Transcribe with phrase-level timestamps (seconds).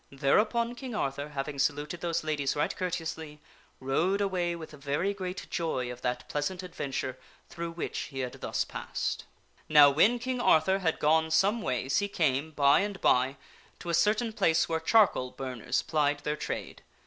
[0.11, 3.39] Thereupon King Arthur, having saluted those ladies right courteously,
[3.79, 8.65] rode away with very great joy of that pleasant adventure through which he had thus
[8.65, 9.25] passed.
[9.69, 13.37] Now when King Arthur had gone some ways he came, by and by,
[13.77, 16.81] to a certain place where charcoal burners plied their trade.